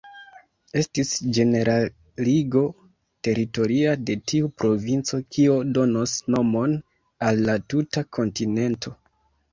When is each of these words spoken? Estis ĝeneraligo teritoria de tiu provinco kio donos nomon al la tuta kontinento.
Estis 0.79 1.09
ĝeneraligo 1.37 2.63
teritoria 3.27 3.93
de 4.07 4.15
tiu 4.31 4.49
provinco 4.63 5.21
kio 5.37 5.59
donos 5.79 6.17
nomon 6.37 6.77
al 7.29 7.47
la 7.51 7.59
tuta 7.75 8.07
kontinento. 8.19 8.97